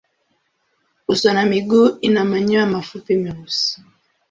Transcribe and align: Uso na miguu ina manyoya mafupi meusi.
Uso 1.07 1.33
na 1.33 1.45
miguu 1.45 1.87
ina 2.01 2.25
manyoya 2.25 2.65
mafupi 2.65 3.15
meusi. 3.17 3.81